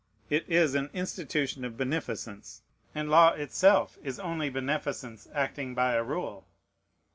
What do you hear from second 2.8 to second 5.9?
and law itself is only beneficence acting